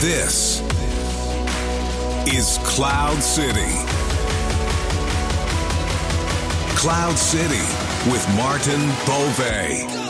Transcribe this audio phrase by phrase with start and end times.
[0.00, 0.60] This
[2.26, 3.72] is Cloud City.
[6.76, 7.64] Cloud City
[8.10, 10.05] with Martin Bove.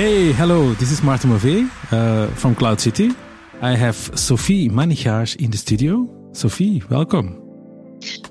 [0.00, 3.10] Hey, hello, this is Martin Mauvais uh, from Cloud City.
[3.60, 6.08] I have Sophie Manigart in the studio.
[6.32, 7.36] Sophie, welcome.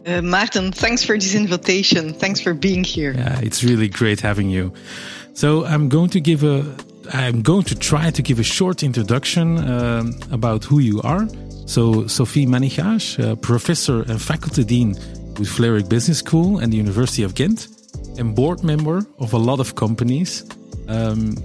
[0.03, 2.15] Uh, Martin, thanks for this invitation.
[2.15, 3.13] Thanks for being here.
[3.13, 4.73] Yeah, it's really great having you.
[5.33, 6.65] So I'm going to give a,
[7.13, 11.27] I'm going to try to give a short introduction um, about who you are.
[11.67, 14.95] So Sophie Manigart, uh, professor and faculty dean
[15.37, 17.67] with Vlerick Business School and the University of Ghent,
[18.17, 20.43] and board member of a lot of companies.
[20.87, 21.35] Um,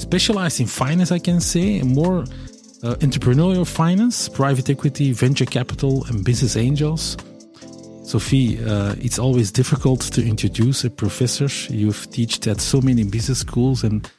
[0.00, 2.24] specialized in finance, I can say, more
[2.82, 7.16] uh, entrepreneurial finance, private equity, venture capital, and business angels.
[8.04, 11.48] Sophie, uh, it's always difficult to introduce a professor.
[11.72, 14.10] You've taught at so many business schools and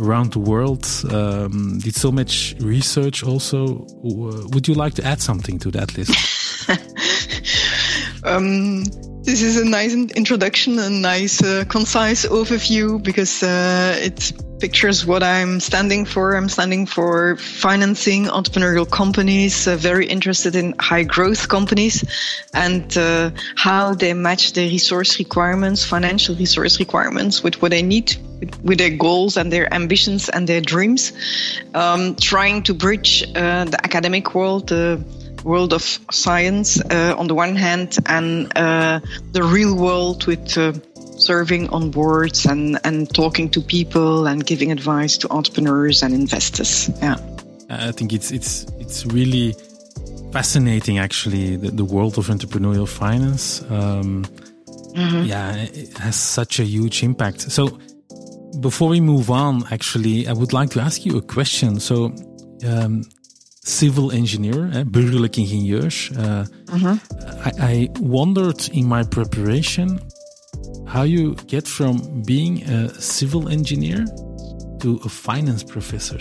[0.00, 0.86] around the world.
[1.10, 3.86] Um, did so much research also.
[4.02, 6.14] Would you like to add something to that list?
[8.24, 8.84] um,
[9.24, 15.22] this is a nice introduction, a nice, uh, concise overview because uh, it pictures what
[15.22, 16.36] I'm standing for.
[16.36, 22.04] I'm standing for financing entrepreneurial companies, uh, very interested in high growth companies
[22.52, 28.16] and uh, how they match their resource requirements, financial resource requirements with what they need
[28.62, 31.12] with their goals and their ambitions and their dreams,
[31.72, 35.02] um, trying to bridge uh, the academic world, the
[35.44, 39.00] world of science uh, on the one hand, and uh,
[39.32, 40.72] the real world with uh,
[41.18, 46.90] serving on boards and, and talking to people and giving advice to entrepreneurs and investors.
[47.00, 47.16] Yeah,
[47.70, 49.54] I think it's it's it's really
[50.32, 53.62] fascinating, actually, the, the world of entrepreneurial finance.
[53.70, 54.24] Um,
[54.96, 55.22] mm-hmm.
[55.24, 57.40] Yeah, it has such a huge impact.
[57.52, 57.78] So
[58.60, 61.78] before we move on, actually, I would like to ask you a question.
[61.80, 62.12] So,
[62.66, 63.04] um,
[63.64, 66.08] civil engineer, eh, burgerlijk ingenieur.
[66.16, 66.96] Uh, uh-huh.
[67.44, 70.00] I, I, wondered in my preparation
[70.84, 74.04] how you get from being a civil engineer
[74.78, 76.20] to a finance professor.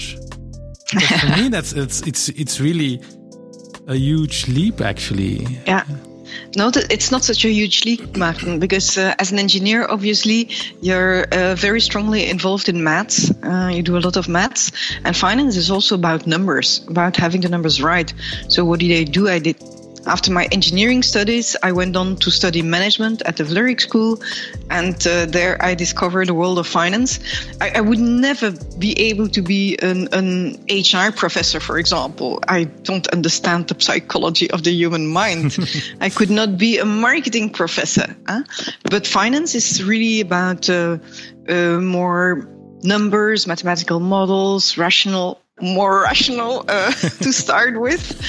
[1.20, 3.02] for me, that's it's it's it's really
[3.88, 5.46] a huge leap, actually.
[5.66, 5.84] Yeah.
[6.56, 10.50] No, it's not such a huge leap, Martin, because uh, as an engineer, obviously,
[10.82, 13.32] you're uh, very strongly involved in maths.
[13.44, 14.72] Uh, you do a lot of maths,
[15.04, 18.14] and finance is also about numbers, about having the numbers right.
[18.50, 19.28] So, what did I do?
[19.28, 19.58] I did
[20.06, 24.22] after my engineering studies, I went on to study management at the Vlerick School,
[24.70, 27.20] and uh, there I discovered the world of finance.
[27.62, 32.40] I, I would never be able to be an, an, HR professor, for example.
[32.48, 35.58] I don't understand the psychology of the human mind.
[36.02, 38.16] I could not be a marketing professor.
[38.28, 38.44] Huh?
[38.90, 40.98] But finance is really about uh,
[41.48, 42.50] uh, more
[42.84, 46.92] numbers, mathematical models, rational more rational uh,
[47.22, 48.20] to start with.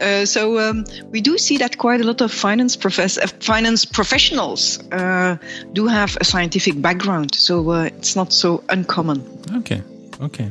[0.00, 3.84] Uh, so um, we do see that quite a lot of finance profess- uh, finance
[3.84, 5.36] professionals uh,
[5.72, 7.34] do have a scientific background.
[7.34, 9.24] So uh, it's not so uncommon.
[9.56, 9.82] Okay,
[10.20, 10.50] okay.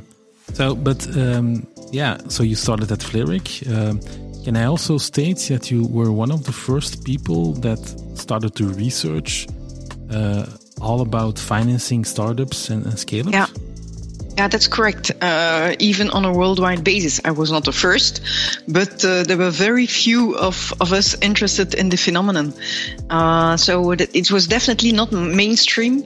[0.53, 3.47] So, but um, yeah, so you started at Vlerick.
[3.69, 3.99] Um,
[4.43, 7.79] can I also state that you were one of the first people that
[8.15, 9.47] started to research
[10.11, 10.45] uh,
[10.81, 13.33] all about financing startups and, and scale-ups?
[13.33, 13.47] Yeah.
[14.37, 15.11] Yeah, that's correct.
[15.21, 18.21] Uh, even on a worldwide basis, I was not the first,
[18.67, 22.53] but uh, there were very few of, of us interested in the phenomenon.
[23.09, 26.03] Uh, so it was definitely not mainstream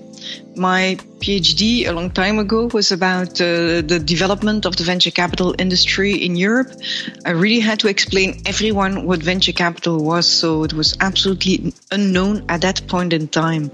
[0.59, 5.55] my PhD a long time ago was about uh, the development of the venture capital
[5.57, 6.71] industry in Europe.
[7.25, 12.45] I really had to explain everyone what venture capital was, so it was absolutely unknown
[12.49, 13.71] at that point in time.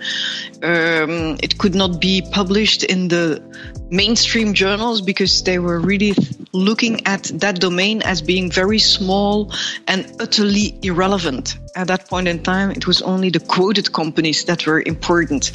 [0.64, 3.42] Um, it could not be published in the
[3.90, 6.14] mainstream journals because they were really
[6.54, 9.52] looking at that domain as being very small
[9.88, 11.58] and utterly irrelevant.
[11.76, 15.52] At that point in time, it was only the quoted companies that were important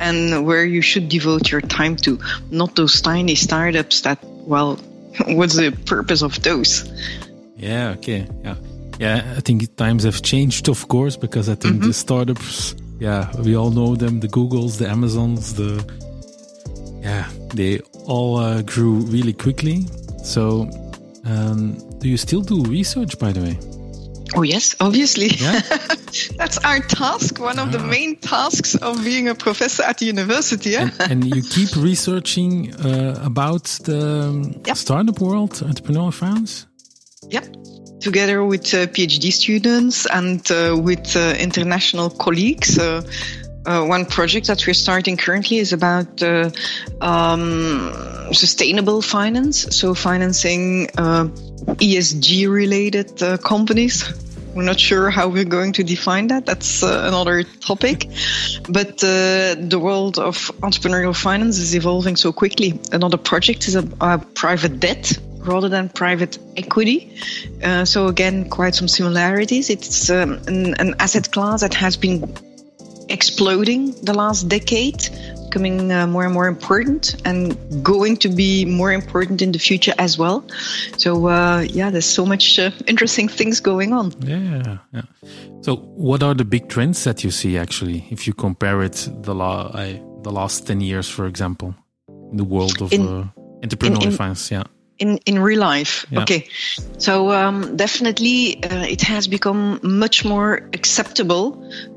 [0.00, 2.18] and where you should devote your time to,
[2.50, 4.76] not those tiny startups that, well,
[5.28, 6.90] what's the purpose of those?
[7.56, 8.26] Yeah, okay.
[8.42, 8.56] Yeah.
[8.98, 11.86] Yeah, I think times have changed, of course, because I think mm-hmm.
[11.88, 15.82] the startups, yeah, we all know them the Googles, the Amazons, the,
[17.02, 19.86] yeah, they all uh, grew really quickly.
[20.22, 20.70] So,
[21.24, 23.81] um, do you still do research, by the way?
[24.34, 25.28] Oh yes, obviously.
[25.28, 25.60] Yeah?
[26.36, 27.38] That's our task.
[27.40, 27.86] One of the Ah.
[27.86, 30.70] main tasks of being a professor at the university.
[30.70, 30.90] Yeah?
[31.10, 34.76] and you keep researching uh, about the um, Yep.
[34.76, 36.66] startup world, entrepreneurial finance.
[37.30, 37.46] Yep.
[38.00, 42.78] Together with uh, PhD students and uh, with uh, international colleagues.
[43.64, 46.50] Uh, one project that we're starting currently is about uh,
[47.00, 47.92] um,
[48.32, 49.76] sustainable finance.
[49.76, 51.28] So, financing uh,
[51.78, 54.04] ESG related uh, companies.
[54.54, 56.44] We're not sure how we're going to define that.
[56.44, 58.08] That's uh, another topic.
[58.68, 62.78] But uh, the world of entrepreneurial finance is evolving so quickly.
[62.92, 63.82] Another project is a
[64.34, 67.16] private debt rather than private equity.
[67.62, 69.70] Uh, so again, quite some similarities.
[69.70, 72.20] It's um, an, an asset class that has been
[73.08, 75.08] exploding the last decade,
[75.48, 79.94] becoming uh, more and more important, and going to be more important in the future
[79.98, 80.44] as well.
[80.96, 84.12] So uh, yeah, there's so much uh, interesting things going on.
[84.20, 85.02] Yeah, yeah.
[85.62, 89.34] So, what are the big trends that you see actually, if you compare it the
[89.34, 91.74] la- I, the last ten years, for example,
[92.30, 93.28] in the world of In- uh,
[93.62, 94.50] entrepreneurial in- in- finance?
[94.50, 94.64] Yeah,
[95.02, 96.06] in in real life.
[96.10, 96.22] Yeah.
[96.22, 96.48] okay.
[96.98, 101.46] So um, definitely uh, it has become much more acceptable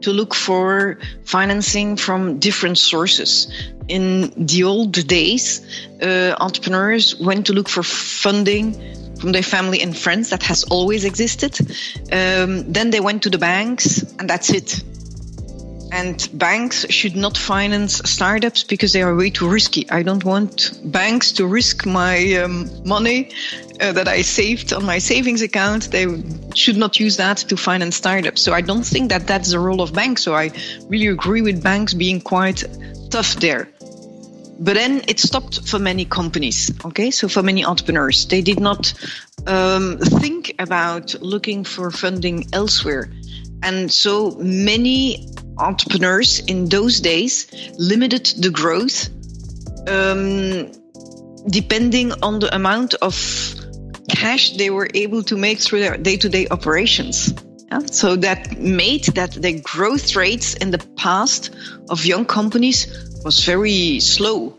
[0.02, 3.48] to look for financing from different sources.
[3.88, 5.62] In the old days
[6.02, 8.74] uh, entrepreneurs went to look for funding
[9.20, 11.60] from their family and friends that has always existed.
[12.12, 14.84] Um, then they went to the banks and that's it
[15.92, 19.90] and banks should not finance startups because they are way too risky.
[19.90, 23.32] I don't want banks to risk my um, money
[23.80, 25.92] uh, that I saved on my savings account.
[25.92, 26.06] They
[26.54, 28.42] should not use that to finance startups.
[28.42, 30.24] So I don't think that that's the role of banks.
[30.24, 30.52] So I
[30.88, 32.64] really agree with banks being quite
[33.10, 33.70] tough there.
[34.58, 36.72] But then it stopped for many companies.
[36.86, 38.94] Okay, so for many entrepreneurs, they did not
[39.48, 43.10] um, think about looking for funding elsewhere.
[43.62, 47.48] And so many entrepreneurs in those days
[47.78, 49.10] limited the growth
[49.88, 50.72] um,
[51.48, 53.16] depending on the amount of
[54.10, 57.34] cash they were able to make through their day-to-day operations.
[57.72, 61.56] Yeah, So that made that the growth rates in the past
[61.90, 62.88] of young companies
[63.24, 64.58] was very slow.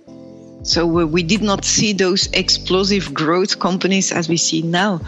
[0.62, 5.00] So we did not see those explosive growth companies as we see now.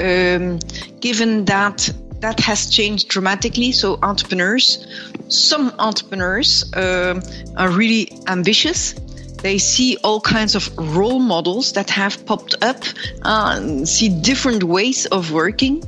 [0.00, 0.58] Um,
[1.00, 1.88] given that
[2.20, 4.86] that has changed dramatically, so entrepreneurs,
[5.28, 7.22] some entrepreneurs um,
[7.56, 8.94] are really ambitious.
[9.42, 12.82] They see all kinds of role models that have popped up,
[13.22, 15.84] uh, see different ways of working,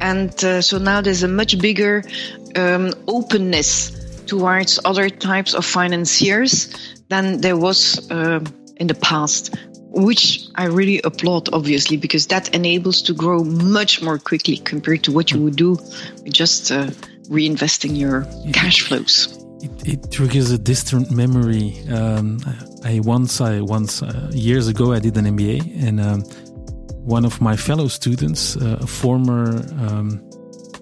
[0.00, 2.04] and uh, so now there's a much bigger
[2.54, 3.90] um, openness
[4.26, 6.72] towards other types of financiers
[7.08, 8.40] than there was uh,
[8.76, 9.54] in the past,
[9.92, 15.12] which I really applaud, obviously, because that enables to grow much more quickly compared to
[15.12, 16.86] what you would do with just uh,
[17.28, 19.38] reinvesting your cash flows.
[19.62, 21.78] it, it triggers a distant memory.
[21.90, 22.38] Um,
[22.84, 26.22] I once, I once uh, years ago, I did an MBA, and um,
[27.04, 29.56] one of my fellow students, uh, a former
[29.86, 30.20] um,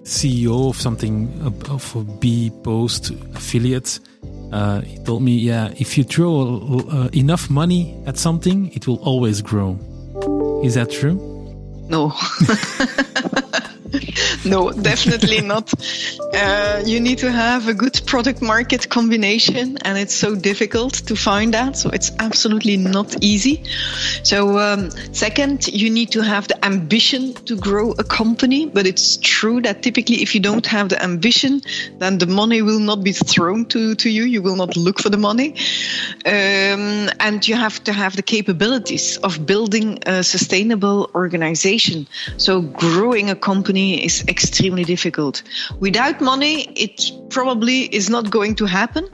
[0.03, 3.99] CEO of something of- of a B Post affiliate,
[4.51, 8.99] uh, he told me, "Yeah, if you throw uh, enough money at something, it will
[8.99, 9.77] always grow."
[10.63, 11.15] Is that true?
[11.89, 12.13] No.
[14.45, 15.73] no, definitely not.
[16.33, 21.15] Uh, you need to have a good product market combination, and it's so difficult to
[21.15, 21.75] find that.
[21.77, 23.63] So it's absolutely not easy.
[24.23, 28.65] So, um, second, you need to have the ambition to grow a company.
[28.65, 31.61] But it's true that typically, if you don't have the ambition,
[31.97, 34.23] then the money will not be thrown to, to you.
[34.23, 35.55] You will not look for the money.
[36.25, 42.07] Um, and you have to have the capabilities of building a sustainable organization.
[42.37, 45.43] So, growing a company is extremely difficult.
[45.79, 49.05] Without money, it probably is not going to happen.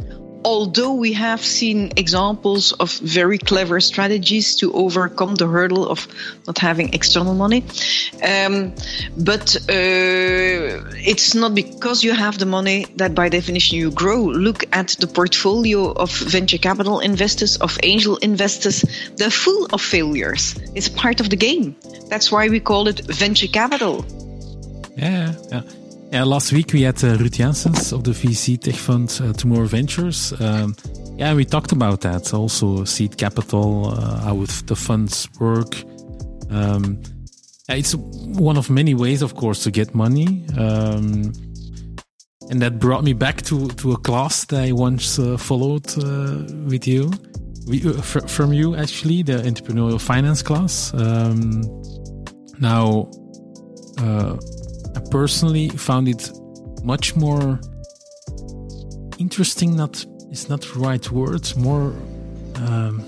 [0.46, 6.08] Although we have seen examples of very clever strategies to overcome the hurdle of
[6.46, 7.66] not having external money.
[8.24, 8.74] Um,
[9.18, 14.24] but uh, it's not because you have the money that by definition you grow.
[14.24, 18.86] Look at the portfolio of venture capital investors, of angel investors.
[19.18, 20.56] They're full of failures.
[20.76, 21.76] It's part of the game.
[22.10, 24.06] That's why we call it venture capital.
[24.98, 25.62] Yeah, yeah.
[26.12, 29.68] Yeah, last week we had uh, Ruud Janssens of the VC tech fund uh, Tomorrow
[29.68, 30.34] Ventures.
[30.39, 30.74] Um,
[31.18, 35.75] yeah, we talked about that also seed capital, uh, how the funds work.
[36.50, 37.01] Um,
[37.68, 40.46] it's one of many ways, of course, to get money.
[40.58, 41.34] Um,
[42.50, 45.94] and that brought me back to, to a class that I once uh, followed
[46.70, 47.12] with you,
[47.68, 50.94] we, uh, fr- from you actually, the entrepreneurial finance class.
[52.60, 53.12] Now,
[54.98, 56.32] uh, personally found it
[56.84, 57.60] much more
[59.20, 59.75] interesting.
[59.75, 61.56] Not it's not the right word.
[61.56, 61.94] More,
[62.56, 63.04] um,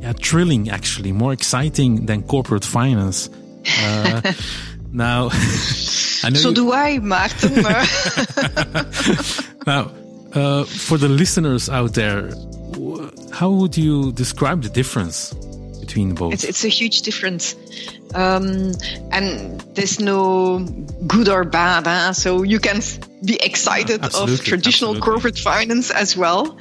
[0.00, 1.12] yeah, thrilling actually.
[1.12, 3.30] More exciting than corporate finance.
[3.80, 4.32] Uh,
[4.92, 5.28] now,
[6.22, 6.38] I know.
[6.38, 7.62] So you, do I, Maarten.
[9.66, 9.90] now,
[10.32, 12.30] uh, for the listeners out there,
[13.32, 15.32] how would you describe the difference
[15.80, 16.34] between both?
[16.34, 17.54] It's, it's a huge difference.
[18.14, 18.72] Um,
[19.10, 20.60] and there's no
[21.06, 21.86] good or bad.
[21.86, 22.12] Huh?
[22.12, 22.80] So you can
[23.24, 25.00] be excited of traditional absolutely.
[25.00, 26.58] corporate finance as well.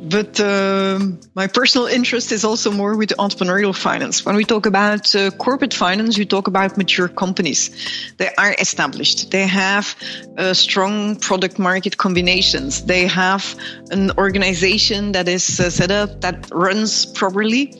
[0.00, 4.24] But um, my personal interest is also more with entrepreneurial finance.
[4.24, 7.70] When we talk about uh, corporate finance, you talk about mature companies.
[8.16, 9.30] They are established.
[9.30, 9.96] They have
[10.36, 12.84] uh, strong product market combinations.
[12.84, 13.58] They have
[13.90, 17.74] an organization that is uh, set up that runs properly.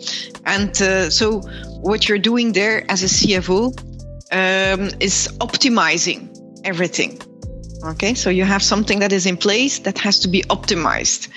[0.44, 1.42] And uh, so
[1.80, 3.78] what you're doing there as a CFO
[4.30, 7.20] um, is optimizing everything.
[7.84, 11.28] Okay, so you have something that is in place that has to be optimized.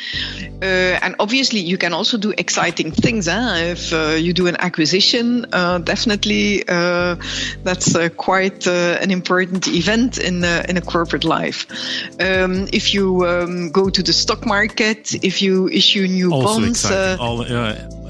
[0.62, 3.28] Uh, and obviously, you can also do exciting things.
[3.28, 3.54] Huh?
[3.58, 7.16] If uh, you do an acquisition, uh, definitely uh,
[7.64, 11.68] that's uh, quite uh, an important event in, in a corporate life.
[12.20, 16.86] Um, if you um, go to the stock market, if you issue new also bonds.
[17.20, 17.42] All,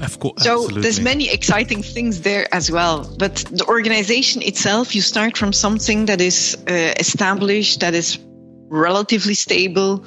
[0.02, 3.08] of course, so there's many exciting things there as well.
[3.18, 8.18] But the organization itself, you start from something that is established, that is
[8.72, 10.04] relatively stable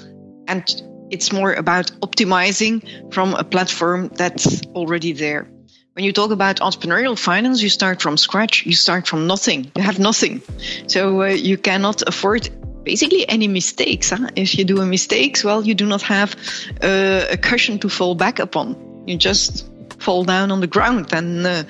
[0.48, 0.82] and
[1.12, 5.48] it's more about optimizing from a platform that's already there.
[5.94, 8.66] When you talk about entrepreneurial finance, you start from scratch.
[8.66, 9.72] You start from nothing.
[9.76, 10.42] You have nothing.
[10.88, 12.50] So uh, you cannot afford
[12.84, 14.10] basically any mistakes.
[14.10, 14.30] Huh?
[14.36, 16.36] If you do a mistake, well, you do not have
[16.84, 19.04] uh, a cushion to fall back upon.
[19.08, 21.64] You just fall down on the ground, and uh,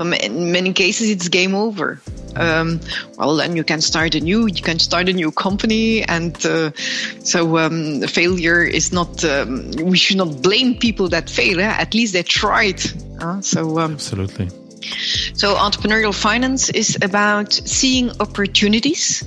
[0.00, 2.00] in many cases, it's game over.
[2.34, 2.80] Um,
[3.18, 6.70] well, then you can start a new, you can start a new company, and uh,
[7.22, 9.24] so um, failure is not.
[9.24, 11.60] Um, we should not blame people that fail.
[11.60, 11.64] Eh?
[11.64, 12.80] At least they tried.
[13.20, 14.48] Uh, so um, absolutely.
[15.34, 19.22] So entrepreneurial finance is about seeing opportunities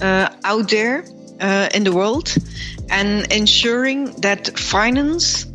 [0.00, 1.04] uh, out there
[1.40, 2.34] uh, in the world
[2.88, 5.46] and ensuring that finance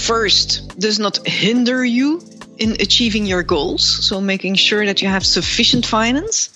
[0.00, 2.20] first does not hinder you
[2.58, 4.06] in achieving your goals.
[4.06, 6.50] So making sure that you have sufficient finance,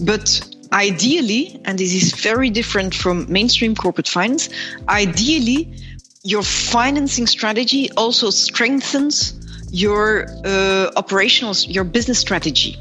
[0.00, 0.40] but
[0.72, 4.48] ideally, and this is very different from mainstream corporate finance,
[4.88, 5.74] ideally,
[6.22, 9.34] your financing strategy also strengthens
[9.70, 12.76] your uh, operational, your business strategy.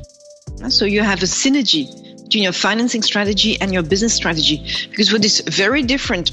[0.70, 1.86] So you have a synergy
[2.24, 4.66] between your financing strategy and your business strategy.
[4.90, 6.32] Because what is very different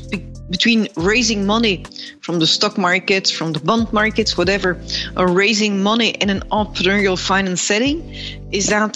[0.52, 1.84] between raising money
[2.20, 4.80] from the stock markets, from the bond markets, whatever,
[5.16, 7.98] or raising money in an entrepreneurial finance setting
[8.52, 8.94] is that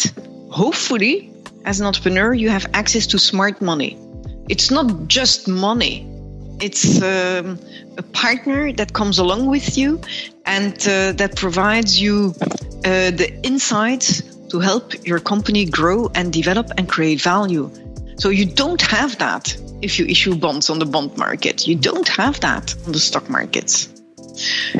[0.51, 1.33] hopefully,
[1.65, 3.99] as an entrepreneur, you have access to smart money.
[4.49, 6.07] It's not just money,
[6.61, 7.59] it's um,
[7.99, 10.01] a partner that comes along with you
[10.45, 16.71] and uh, that provides you uh, the insights to help your company grow and develop
[16.79, 17.71] and create value.
[18.19, 21.66] So you don't have that if you issue bonds on the bond market.
[21.66, 23.88] You don't have that on the stock markets.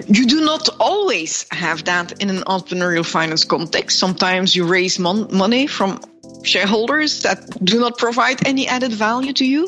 [0.06, 3.98] You do not always have that in an entrepreneurial finance context.
[3.98, 6.00] Sometimes you raise mon- money from
[6.42, 9.62] shareholders that do not provide any added value to you.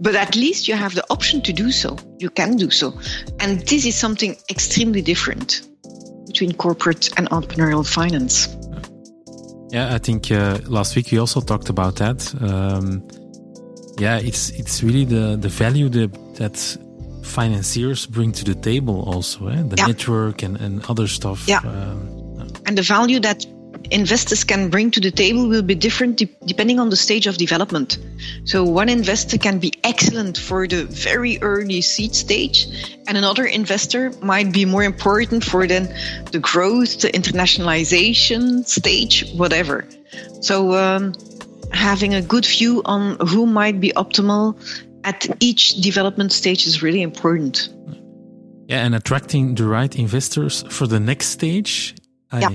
[0.00, 1.96] But at least you have the option to do so.
[2.18, 2.94] You can do so.
[3.40, 5.68] And this is something extremely different
[6.26, 8.48] between corporate and entrepreneurial finance.
[9.72, 12.18] Yeah, I think uh, last week we also talked about that.
[12.40, 13.02] Um,
[13.98, 16.78] yeah, it's it's really the the value that that
[17.22, 19.62] financiers bring to the table also, eh?
[19.62, 19.86] the yeah.
[19.86, 21.46] network and, and other stuff.
[21.46, 21.58] Yeah.
[21.58, 23.44] Um, and the value that
[23.90, 27.36] investors can bring to the table will be different de- depending on the stage of
[27.36, 27.98] development.
[28.44, 32.66] So one investor can be excellent for the very early seed stage,
[33.06, 35.94] and another investor might be more important for then
[36.32, 39.86] the growth, the internationalization stage, whatever.
[40.40, 41.12] So um,
[41.72, 44.56] having a good view on who might be optimal
[45.04, 47.68] at each development stage is really important.
[48.68, 51.94] Yeah, and attracting the right investors for the next stage
[52.30, 52.50] I, yeah.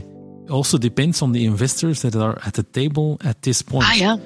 [0.49, 3.85] also depends on the investors that are at the table at this point.
[3.87, 4.17] Ah, yeah.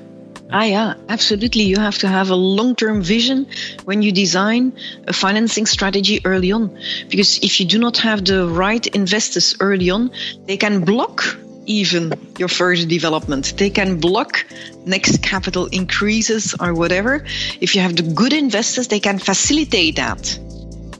[0.51, 1.63] Ah, yeah, absolutely.
[1.63, 3.47] You have to have a long term vision
[3.85, 4.73] when you design
[5.07, 6.77] a financing strategy early on.
[7.09, 10.11] Because if you do not have the right investors early on,
[10.45, 11.37] they can block
[11.67, 13.53] even your further development.
[13.57, 14.45] They can block
[14.85, 17.25] next capital increases or whatever.
[17.61, 20.39] If you have the good investors, they can facilitate that.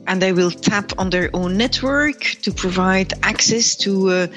[0.05, 4.27] And they will tap on their own network to provide access to uh,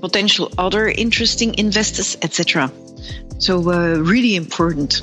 [0.00, 2.72] potential other interesting investors, etc.
[3.38, 5.02] So, uh, really important.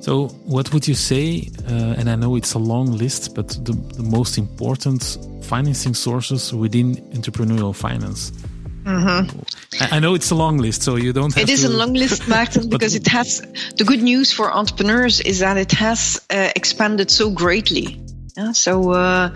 [0.00, 1.48] So, what would you say?
[1.68, 6.54] Uh, and I know it's a long list, but the, the most important financing sources
[6.54, 8.30] within entrepreneurial finance.
[8.86, 9.40] Mm-hmm.
[9.82, 11.36] I, I know it's a long list, so you don't.
[11.36, 13.40] It is to, It is a long list, Martin, because it has.
[13.76, 18.00] The good news for entrepreneurs is that it has uh, expanded so greatly.
[18.36, 19.34] Yeah, so uh,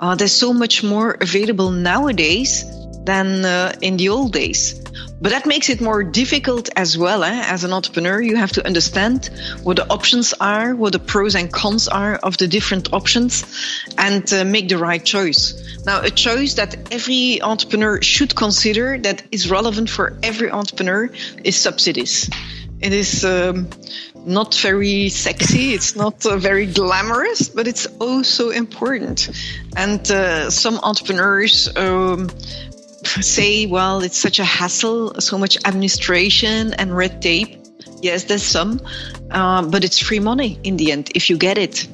[0.00, 2.64] uh, there's so much more available nowadays
[3.04, 4.74] than uh, in the old days.
[5.20, 7.24] But that makes it more difficult as well.
[7.24, 7.44] Eh?
[7.46, 9.30] As an entrepreneur, you have to understand
[9.62, 13.44] what the options are, what the pros and cons are of the different options,
[13.98, 15.54] and uh, make the right choice.
[15.84, 21.10] Now, a choice that every entrepreneur should consider that is relevant for every entrepreneur
[21.44, 22.30] is subsidies.
[22.80, 23.68] It is um,
[24.24, 29.30] not very sexy, it's not uh, very glamorous, but it's also important.
[29.76, 32.30] And uh, some entrepreneurs um,
[33.04, 37.56] say, well, it's such a hassle, so much administration and red tape.
[38.02, 38.80] Yes, there's some,
[39.30, 41.86] uh, but it's free money in the end if you get it.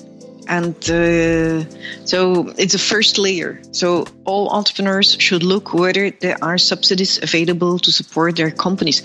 [0.48, 1.68] And uh,
[2.04, 3.60] so it's a first layer.
[3.72, 9.02] So all entrepreneurs should look whether there are subsidies available to support their companies.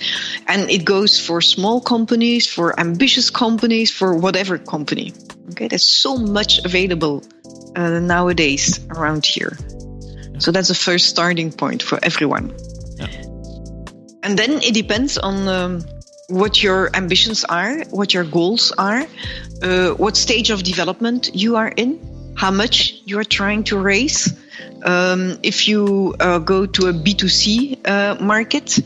[0.47, 5.13] And it goes for small companies, for ambitious companies, for whatever company.
[5.51, 7.23] Okay, there's so much available
[7.75, 9.57] uh, nowadays around here.
[10.41, 12.53] So that's the first starting point for everyone.
[12.97, 13.07] Yeah.
[14.23, 15.85] And then it depends on um,
[16.29, 19.05] what your ambitions are, what your goals are,
[19.61, 24.33] uh, what stage of development you are in, how much you are trying to raise.
[24.83, 28.79] Um, if you uh, go to a B2C uh, market,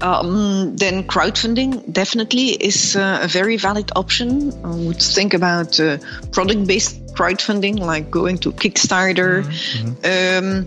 [0.00, 4.52] um, then crowdfunding definitely is uh, a very valid option.
[4.64, 5.98] I would think about uh,
[6.32, 9.44] product based crowdfunding, like going to Kickstarter.
[9.44, 10.04] Mm-hmm.
[10.04, 10.66] Um,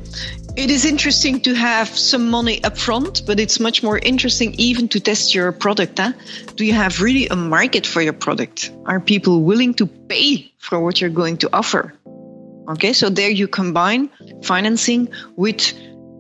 [0.56, 4.88] it is interesting to have some money up front, but it's much more interesting even
[4.90, 6.00] to test your product.
[6.00, 6.14] Huh?
[6.56, 8.72] Do you have really a market for your product?
[8.86, 11.94] Are people willing to pay for what you're going to offer?
[12.68, 14.10] Okay, so there you combine
[14.42, 15.74] financing with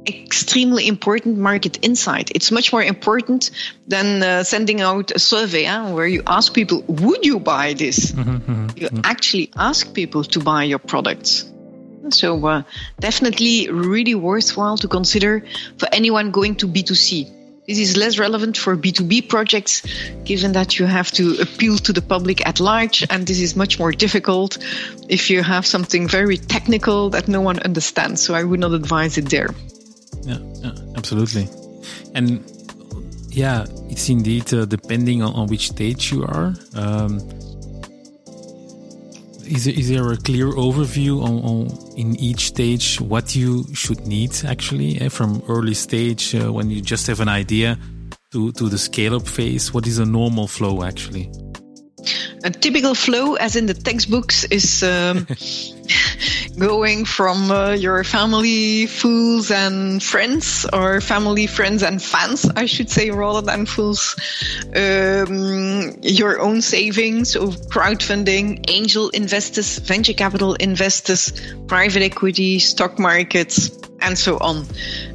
[0.07, 2.31] extremely important market insight.
[2.35, 3.51] It's much more important
[3.87, 8.11] than uh, sending out a survey where you ask people, would you buy this?
[8.11, 9.01] Mm-hmm, mm-hmm, you mm-hmm.
[9.03, 11.51] actually ask people to buy your products.
[12.09, 12.63] So uh,
[12.99, 15.43] definitely really worthwhile to consider
[15.77, 17.35] for anyone going to B2C.
[17.67, 19.81] This is less relevant for B2B projects,
[20.23, 23.79] given that you have to appeal to the public at large, and this is much
[23.79, 24.59] more difficult
[25.09, 28.21] if you have something very technical that no one understands.
[28.21, 29.49] So I would not advise it there.
[30.25, 31.47] Yeah, yeah absolutely.
[32.13, 32.43] And
[33.29, 36.53] yeah, it's indeed uh, depending on, on, which stage you are.
[36.75, 37.19] Um,
[39.45, 44.33] is, is there a clear overview on, on, in each stage what you should need
[44.45, 47.77] actually eh, from early stage uh, when you just have an idea
[48.31, 49.73] to, to the scale up phase?
[49.73, 51.31] What is a normal flow actually?
[52.43, 55.25] A typical flow, as in the textbooks, is um,
[56.57, 62.89] going from uh, your family, fools, and friends, or family, friends, and fans, I should
[62.89, 64.15] say, rather than fools,
[64.75, 71.33] um, your own savings of crowdfunding, angel investors, venture capital investors,
[71.67, 73.69] private equity, stock markets,
[74.01, 74.65] and so on.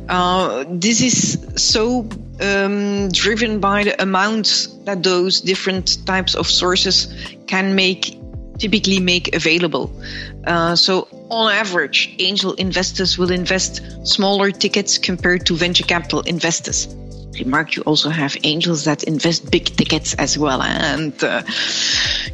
[0.08, 2.08] Uh, this is so
[2.40, 7.14] um, driven by the amount that those different types of sources
[7.46, 8.20] can make
[8.60, 9.90] typically make available.
[10.46, 16.88] Uh, so, on average, angel investors will invest smaller tickets compared to venture capital investors
[17.38, 20.62] remark, you also have angels that invest big tickets as well.
[20.62, 21.42] And uh,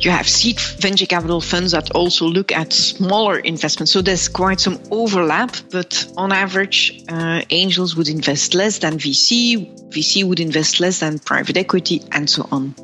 [0.01, 3.93] you have seed venture capital funds that also look at smaller investments.
[3.93, 9.91] So there's quite some overlap, but on average, uh, angels would invest less than VC,
[9.91, 12.75] VC would invest less than private equity, and so on.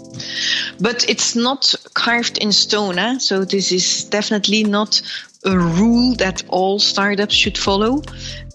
[0.81, 2.99] But it's not carved in stone.
[2.99, 3.19] Eh?
[3.19, 5.01] So this is definitely not
[5.45, 8.03] a rule that all startups should follow.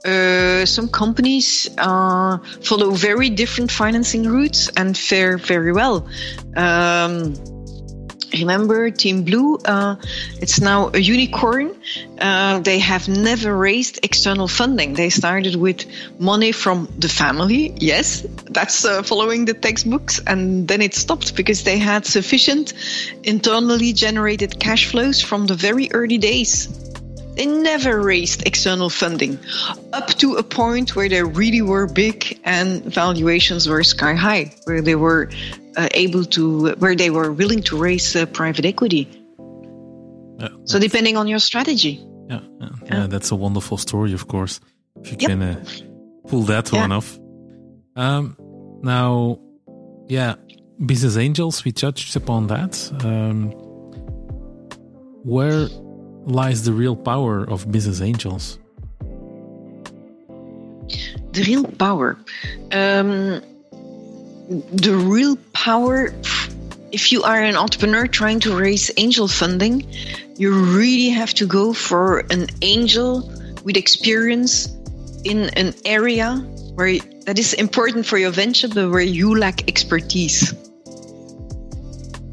[0.06, 6.08] Uh, some companies uh, follow very different financing routes and fare very well.
[6.56, 7.36] Um,
[8.34, 9.58] remember Team Blue?
[9.58, 9.96] Uh,
[10.42, 11.76] it's now a unicorn.
[12.20, 14.94] Uh, they have never raised external funding.
[14.94, 15.86] They started with
[16.20, 17.74] money from the family.
[17.78, 20.20] Yes, that's uh, following the textbooks.
[20.26, 22.74] And then it stopped because they had sufficient
[23.24, 26.68] internally generated cash flows from the very early days.
[27.38, 29.38] They never raised external funding
[29.94, 34.82] up to a point where they really were big and valuations were sky high, where
[34.82, 35.30] they were
[35.76, 39.08] uh, able to, where they were willing to raise uh, private equity.
[40.40, 42.04] Yeah, so depending on your strategy.
[42.28, 44.60] Yeah, yeah, yeah, that's a wonderful story, of course.
[45.02, 45.30] If you yep.
[45.30, 45.64] can uh,
[46.28, 47.20] pull that one off.
[47.96, 48.36] Um,
[48.82, 49.40] now,
[50.08, 50.36] yeah,
[50.84, 52.92] business angels, we touched upon that.
[53.06, 53.52] Um,
[55.24, 55.68] where
[56.28, 58.60] lies the real power of business angels?
[61.32, 62.18] The real power.
[62.72, 63.42] Um,
[64.50, 66.14] the real power,
[66.92, 69.88] if you are an entrepreneur trying to raise angel funding,
[70.36, 73.32] you really have to go for an angel
[73.64, 74.68] with experience
[75.24, 76.36] in an area
[76.76, 80.54] where that is important for your venture, but where you lack expertise.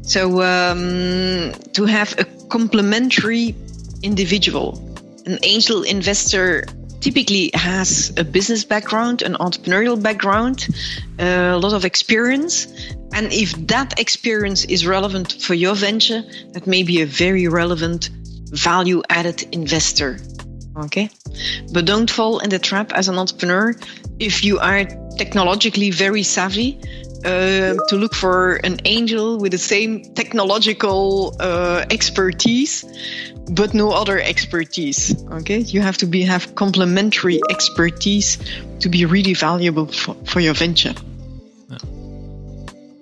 [0.03, 3.55] So um, to have a complementary
[4.05, 4.79] individual,
[5.25, 6.65] an angel investor
[7.01, 10.67] typically has a business background, an entrepreneurial background,
[11.19, 12.67] a lot of experience.
[13.13, 18.09] And if that experience is relevant for your venture, that may be a very relevant
[18.51, 20.19] value added investor.
[20.77, 21.09] Okay.
[21.73, 23.73] But don't fall in the trap as an entrepreneur.
[24.19, 24.85] If you are
[25.17, 26.79] technologically very savvy,
[27.25, 32.85] uh, to look for an angel with the same technological uh, expertise,
[33.49, 35.13] but no other expertise.
[35.31, 38.37] Okay, you have to be have complementary expertise
[38.79, 40.93] to be really valuable for, for your venture.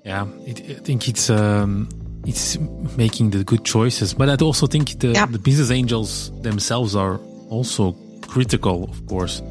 [0.06, 1.90] Yeah, it, I think it's um,
[2.26, 2.58] it's
[2.98, 5.26] making the good choices, but I also think the, yeah.
[5.26, 8.84] the business angels themselves are also critical.
[8.86, 9.42] Of course,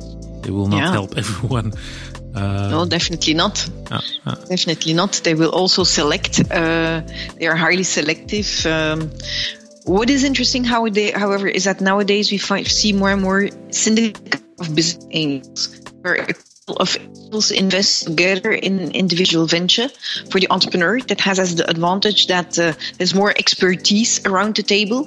[0.42, 0.92] they will not yeah.
[0.92, 1.72] help everyone
[2.34, 3.68] uh, no, definitely not.
[3.90, 4.34] Uh, uh.
[4.46, 5.20] Definitely not.
[5.24, 6.40] They will also select.
[6.50, 7.02] Uh,
[7.38, 8.66] they are highly selective.
[8.66, 9.10] Um,
[9.84, 13.48] what is interesting, how they, however, is that nowadays we find, see more and more
[13.70, 16.28] syndicates of business angels, where
[16.68, 19.88] of angels invest together in an individual venture
[20.30, 21.00] for the entrepreneur.
[21.00, 25.06] That has as the advantage that uh, there's more expertise around the table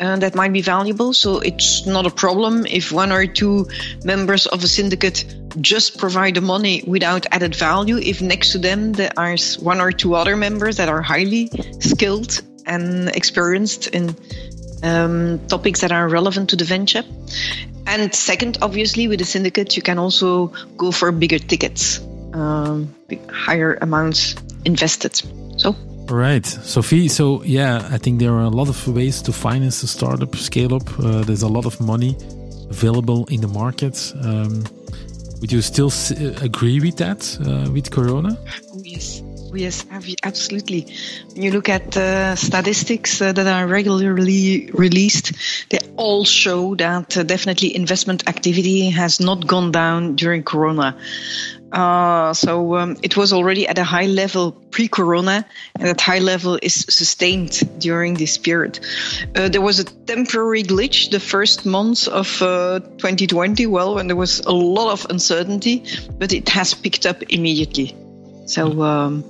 [0.00, 1.12] uh, that might be valuable.
[1.12, 3.66] So it's not a problem if one or two
[4.04, 5.24] members of a syndicate
[5.60, 7.96] just provide the money without added value.
[7.98, 12.40] If next to them there are one or two other members that are highly skilled
[12.66, 14.16] and experienced in
[14.82, 17.02] um, topics that are relevant to the venture.
[17.86, 22.00] And second, obviously, with the syndicate, you can also go for bigger tickets,
[22.32, 22.94] um,
[23.30, 25.20] higher amounts invested.
[25.58, 27.08] So Right, Sophie.
[27.08, 30.74] So yeah, I think there are a lot of ways to finance a startup, scale
[30.74, 30.98] up.
[30.98, 32.16] Uh, there's a lot of money
[32.68, 34.12] available in the market.
[34.22, 34.64] Um,
[35.44, 38.34] would you still uh, agree with that uh, with Corona?
[38.72, 39.20] Oh, yes.
[39.52, 39.84] Oh, yes,
[40.22, 40.86] absolutely.
[41.34, 45.32] When you look at uh, statistics uh, that are regularly released,
[45.68, 50.96] they all show that definitely investment activity has not gone down during Corona.
[51.74, 56.56] Uh, so um, it was already at a high level pre-corona, and that high level
[56.62, 58.78] is sustained during this period.
[59.34, 64.14] Uh, there was a temporary glitch the first months of uh, 2020, well, when there
[64.14, 65.84] was a lot of uncertainty,
[66.16, 67.92] but it has picked up immediately.
[68.46, 69.24] So um,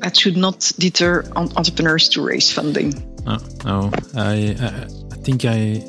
[0.00, 2.94] that should not deter entrepreneurs to raise funding.
[3.26, 5.84] No, no, I, I think I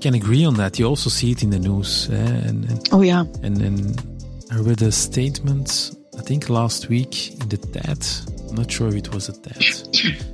[0.00, 0.78] can agree on that.
[0.78, 2.14] You also see it in the news, eh?
[2.14, 4.17] and, and oh yeah, and and
[4.50, 8.06] I read a statement, I think last week in the TED.
[8.48, 10.24] I'm not sure if it was a TED.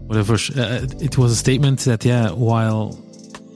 [0.06, 0.34] Whatever.
[0.34, 2.98] Uh, it was a statement that, yeah, while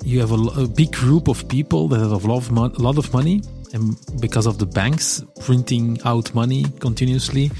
[0.03, 2.97] you have a, a big group of people that have a lot of, a lot
[2.97, 7.51] of money, and because of the banks printing out money continuously,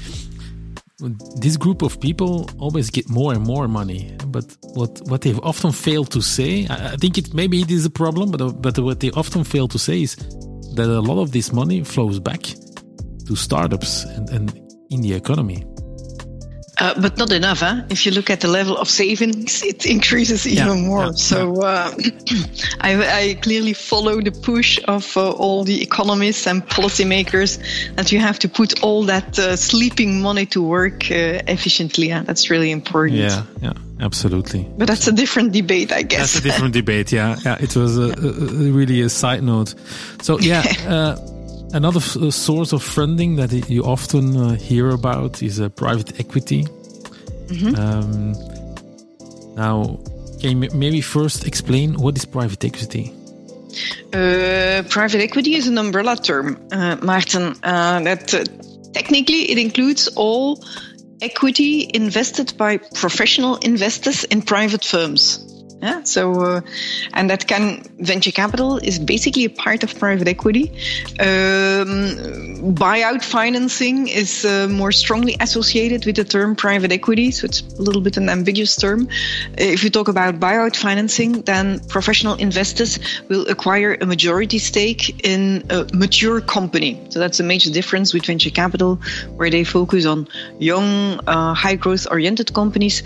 [1.37, 4.15] this group of people always get more and more money.
[4.27, 7.85] But what what they often fail to say, I, I think it maybe it is
[7.85, 10.17] a problem, but but what they often fail to say is
[10.75, 12.41] that a lot of this money flows back
[13.25, 15.65] to startups and, and in the economy.
[16.81, 17.59] Uh, but not enough.
[17.59, 17.83] Huh?
[17.89, 21.05] If you look at the level of savings, it increases even yeah, more.
[21.05, 21.91] Yeah, so uh,
[22.81, 27.59] I, I, clearly follow the push of uh, all the economists and policymakers
[27.97, 32.07] that you have to put all that uh, sleeping money to work uh, efficiently.
[32.07, 33.19] Yeah, that's really important.
[33.19, 34.67] Yeah, yeah, absolutely.
[34.75, 36.33] But that's a different debate, I guess.
[36.33, 37.11] That's a different debate.
[37.11, 37.57] Yeah, yeah.
[37.61, 39.75] It was a, a, really a side note.
[40.23, 40.63] So yeah.
[40.91, 41.15] Uh,
[41.73, 46.63] Another uh, source of funding that you often uh, hear about is uh, private equity.
[47.47, 47.75] Mm-hmm.
[47.75, 48.33] Um,
[49.55, 49.97] now,
[50.41, 53.13] can you maybe first explain what is private equity?
[54.13, 57.57] Uh, private equity is an umbrella term, uh, Maarten.
[57.63, 58.27] Uh, that
[58.93, 60.61] technically it includes all
[61.21, 65.50] equity invested by professional investors in private firms.
[65.81, 66.03] Yeah.
[66.03, 66.61] So, uh,
[67.13, 70.69] and that can venture capital is basically a part of private equity.
[71.19, 77.61] Um, buyout financing is uh, more strongly associated with the term private equity, so it's
[77.61, 79.09] a little bit an ambiguous term.
[79.57, 85.65] If you talk about buyout financing, then professional investors will acquire a majority stake in
[85.71, 87.03] a mature company.
[87.09, 88.97] So that's a major difference with venture capital,
[89.35, 90.27] where they focus on
[90.59, 93.01] young, uh, high growth oriented companies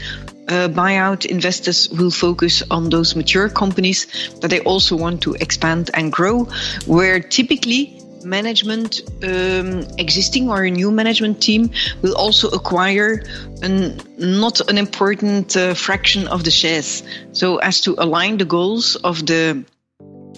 [0.47, 1.25] uh, buyout.
[1.25, 4.08] Investors will focus on those mature companies
[4.41, 6.45] that they also want to expand and grow,
[6.86, 11.69] where typically management um, existing or a new management team
[12.01, 13.23] will also acquire
[13.62, 17.03] an, not an important uh, fraction of the shares.
[17.31, 19.63] So as to align the goals of the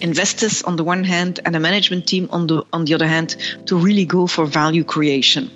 [0.00, 3.36] investors on the one hand and the management team on the on the other hand
[3.66, 5.50] to really go for value creation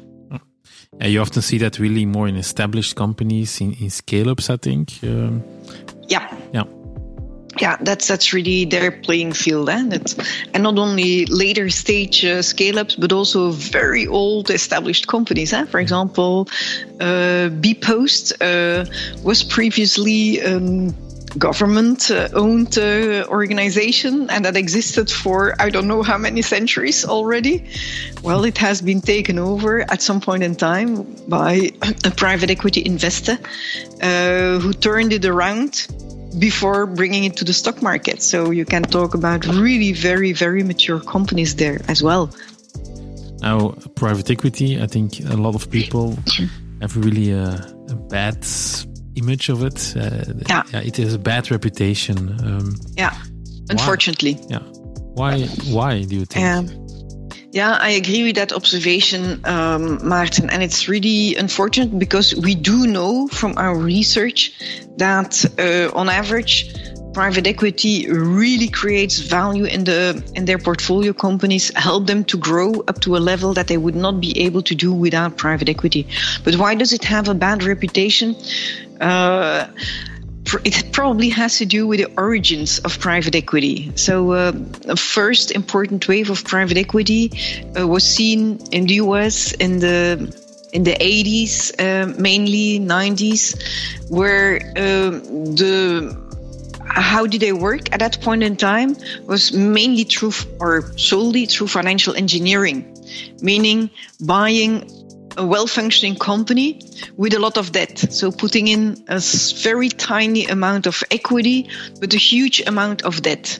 [1.01, 4.57] yeah, you often see that really more in established companies in, in scale ups i
[4.57, 5.43] think um,
[6.09, 6.65] yeah yeah
[7.61, 9.85] yeah, that's that's really their playing field, eh?
[9.87, 10.17] That's,
[10.55, 15.53] and not only later stage uh, scale ups, but also very old established companies.
[15.53, 15.67] Eh?
[15.67, 16.49] For example,
[16.99, 18.87] uh, bpost uh,
[19.23, 20.41] was previously.
[20.43, 20.95] Um,
[21.39, 27.05] government uh, owned uh, organization and that existed for I don't know how many centuries
[27.05, 27.65] already.
[28.23, 31.71] Well, it has been taken over at some point in time by
[32.05, 33.39] a private equity investor
[34.03, 35.87] uh, who turned it around
[36.39, 38.23] before bringing it to the stock market.
[38.23, 42.31] So you can talk about really very, very mature companies there as well.
[43.41, 46.17] Now, private equity, I think a lot of people
[46.81, 47.55] have really a,
[47.89, 48.45] a bad
[49.17, 49.95] image of it.
[49.97, 50.63] Uh, yeah.
[50.73, 50.81] yeah.
[50.81, 52.17] it has a bad reputation.
[52.45, 53.15] Um, yeah,
[53.71, 54.35] unfortunately.
[54.35, 54.47] Why?
[54.51, 54.63] Yeah.
[55.15, 55.47] Why?
[55.71, 56.47] Why do you think?
[56.47, 56.83] Um,
[57.53, 60.49] yeah, I agree with that observation, um, Martin.
[60.49, 64.59] And it's really unfortunate because we do know from our research
[64.97, 66.75] that uh, on average,
[67.13, 72.73] private equity really creates value in the in their portfolio companies help them to grow
[72.89, 76.07] up to a level that they would not be able to do without private equity
[76.43, 78.35] but why does it have a bad reputation
[79.03, 79.67] uh,
[80.65, 83.93] it probably has to do with the origins of private equity.
[83.97, 87.33] So, uh, the first important wave of private equity
[87.79, 90.33] uh, was seen in the US in the
[90.73, 93.61] in the 80s, uh, mainly 90s,
[94.09, 95.21] where um,
[95.55, 96.17] the
[96.87, 101.69] how did they work at that point in time was mainly through or solely through
[101.69, 102.85] financial engineering,
[103.41, 104.89] meaning buying
[105.37, 106.81] a well functioning company
[107.17, 107.99] with a lot of debt.
[107.99, 109.21] So putting in a
[109.63, 111.69] very tiny amount of equity,
[112.01, 113.59] but a huge amount of debt.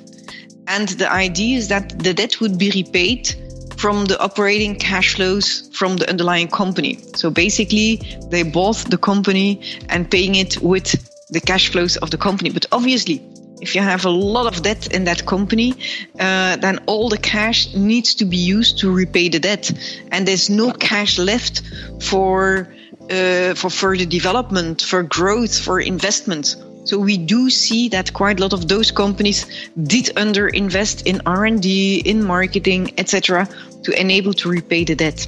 [0.67, 3.35] And the idea is that the debt would be repaid
[3.77, 6.99] from the operating cash flows from the underlying company.
[7.17, 7.97] So basically,
[8.29, 10.95] they bought the company and paying it with
[11.31, 12.51] the cash flows of the company.
[12.51, 13.21] But obviously,
[13.63, 15.73] if you have a lot of debt in that company,
[16.19, 19.71] uh, then all the cash needs to be used to repay the debt,
[20.11, 21.63] and there's no cash left
[22.01, 22.69] for
[23.11, 26.57] uh, for further development, for growth, for investment.
[26.85, 29.47] So we do see that quite a lot of those companies
[29.81, 33.49] did underinvest in R&D, in marketing, etc.,
[33.85, 35.27] to enable to repay the debt.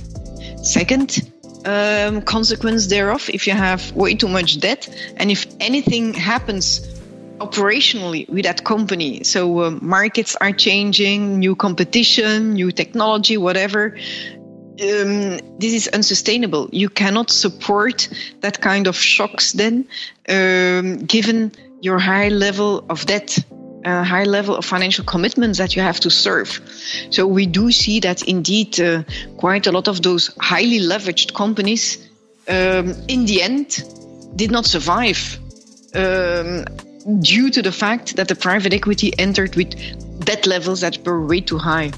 [0.62, 1.30] Second,
[1.64, 6.93] um, consequence thereof, if you have way too much debt, and if anything happens
[7.38, 9.24] operationally with that company.
[9.24, 13.96] So uh, markets are changing, new competition, new technology, whatever.
[14.80, 16.68] Um, this is unsustainable.
[16.72, 18.08] You cannot support
[18.40, 19.86] that kind of shocks then,
[20.28, 23.38] um, given your high level of debt,
[23.84, 26.60] uh, high level of financial commitments that you have to serve.
[27.10, 29.04] So we do see that indeed uh,
[29.36, 31.98] quite a lot of those highly leveraged companies,
[32.48, 33.82] um, in the end,
[34.34, 35.38] did not survive.
[37.20, 39.74] Due to the fact that the private equity entered with
[40.24, 41.92] debt levels that were way too high.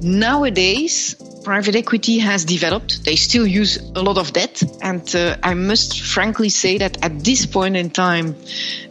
[0.00, 3.04] Nowadays, private equity has developed.
[3.04, 4.62] They still use a lot of debt.
[4.82, 8.34] And uh, I must frankly say that at this point in time,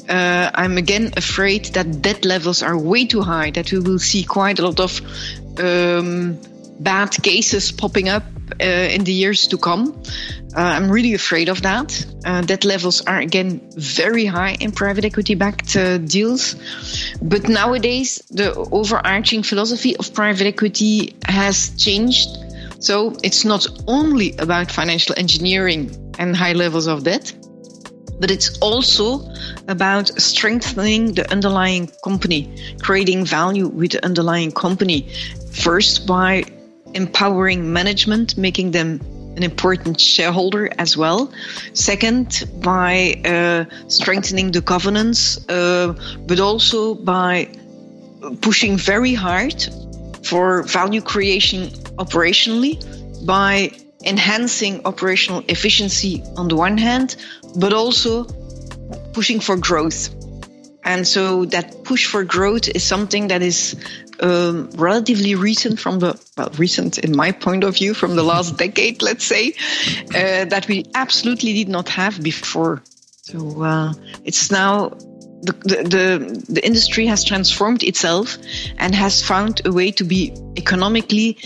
[0.07, 4.23] uh, I'm again afraid that debt levels are way too high, that we will see
[4.23, 5.01] quite a lot of
[5.59, 6.39] um,
[6.79, 8.23] bad cases popping up
[8.59, 10.01] in the years to come.
[10.55, 12.05] Uh, I'm really afraid of that.
[12.23, 16.55] Uh, debt levels are again very high in private equity backed uh, deals.
[17.21, 22.29] But nowadays, the overarching philosophy of private equity has changed.
[22.79, 27.33] So it's not only about financial engineering and high levels of debt,
[28.19, 29.29] but it's also
[29.67, 35.09] about strengthening the underlying company, creating value with the underlying company.
[35.51, 36.45] First, by
[36.95, 38.99] empowering management, making them
[39.35, 41.31] an important shareholder as well.
[41.73, 45.93] Second, by uh, strengthening the governance, uh,
[46.25, 47.49] but also by
[48.41, 49.67] pushing very hard
[50.23, 52.75] for value creation operationally
[53.25, 53.71] by
[54.05, 57.15] enhancing operational efficiency on the one hand,
[57.57, 58.23] but also
[59.13, 60.09] pushing for growth.
[60.83, 63.75] And so that push for growth is something that is
[64.21, 68.57] um, relatively recent from the well recent in my point of view from the last
[68.57, 69.53] decade let's say
[70.09, 72.81] uh, that we absolutely did not have before
[73.25, 74.89] So uh, it's now
[75.41, 78.37] the, the, the the industry has transformed itself
[78.77, 81.37] and has found a way to be economically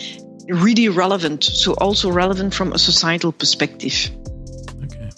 [0.49, 1.43] really relevant.
[1.43, 4.11] So also relevant from a societal perspective.
[4.83, 5.09] Okay.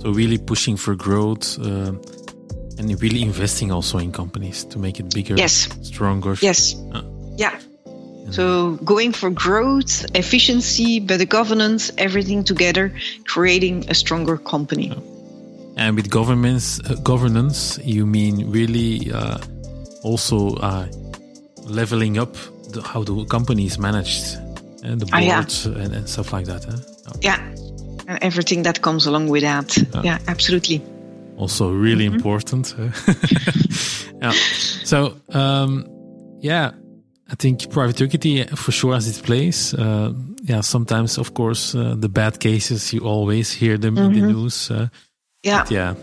[0.00, 1.58] So really pushing for growth.
[1.58, 1.92] Uh,
[2.78, 6.36] and really investing also in companies to make it bigger, yes, stronger.
[6.40, 7.02] Yes, uh.
[7.36, 7.58] yeah.
[8.30, 12.92] So going for growth, efficiency, better governance, everything together,
[13.24, 14.92] creating a stronger company.
[15.76, 19.38] And with governments, uh, governance, you mean really uh,
[20.02, 20.88] also uh,
[21.64, 22.34] leveling up
[22.70, 24.34] the, how the company is managed
[24.82, 25.72] and the boards yeah.
[25.74, 26.64] and, and, stuff like that.
[26.64, 26.76] Huh?
[27.08, 27.12] Oh.
[27.20, 27.38] Yeah,
[28.08, 29.76] and everything that comes along with that.
[30.02, 30.82] Yeah, absolutely
[31.36, 32.16] also really mm-hmm.
[32.16, 32.74] important.
[34.22, 34.32] yeah.
[34.84, 35.86] So um,
[36.40, 36.72] yeah,
[37.30, 39.74] I think private equity for sure has its place.
[39.74, 44.04] Uh, yeah, sometimes of course uh, the bad cases you always hear them mm-hmm.
[44.04, 44.42] in the mm-hmm.
[44.42, 44.70] news.
[44.70, 44.88] Uh,
[45.42, 45.94] yeah, yeah,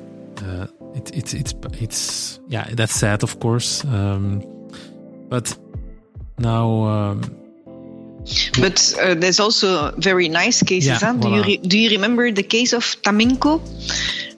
[0.45, 3.83] uh, it, it's it's it's yeah that's sad of course.
[3.85, 4.41] Um,
[5.29, 5.57] but
[6.37, 6.83] now.
[6.83, 7.21] Um,
[8.59, 11.01] but uh, there's also very nice cases.
[11.01, 11.13] Yeah, huh?
[11.13, 13.59] Do you re- do you remember the case of Taminco?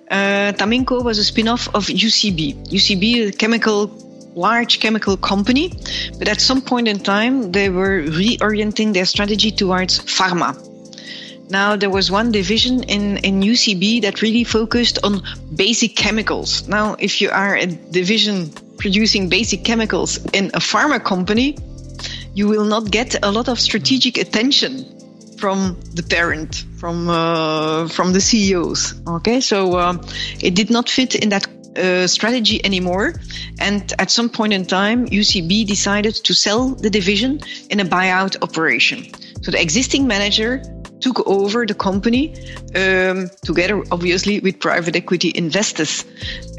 [0.09, 2.67] Uh, Taminco was a spin-off of UCB.
[2.67, 3.87] UCB, a chemical,
[4.35, 5.73] large chemical company,
[6.19, 10.53] but at some point in time, they were reorienting their strategy towards pharma.
[11.49, 15.21] Now, there was one division in, in UCB that really focused on
[15.55, 16.67] basic chemicals.
[16.67, 21.57] Now, if you are a division producing basic chemicals in a pharma company,
[22.33, 24.94] you will not get a lot of strategic attention
[25.38, 28.95] from the parent, from uh, from the CEOs.
[29.08, 30.02] Okay, so um,
[30.41, 33.13] it did not fit in that uh, strategy anymore.
[33.60, 38.41] And at some point in time, UCB decided to sell the division in a buyout
[38.41, 39.08] operation.
[39.41, 40.62] So the existing manager
[41.00, 42.34] took over the company
[42.76, 46.06] um, together, obviously, with private equity investors.